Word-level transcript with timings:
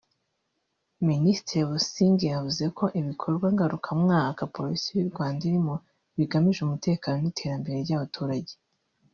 Minisitiri 1.09 1.61
Busingye 1.69 2.27
yavuze 2.35 2.65
ko 2.77 2.85
ibikorwa 2.99 3.47
ngarukamwaka 3.55 4.41
Polisi 4.55 4.87
y’u 4.97 5.07
Rwanda 5.11 5.41
irimo 5.49 5.75
bigamije 6.17 6.59
umutekano 6.63 7.17
n’iterambere 7.19 7.77
ry’abaturage 7.85 8.53